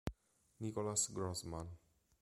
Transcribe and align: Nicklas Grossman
Nicklas 0.59 1.13
Grossman 1.13 1.69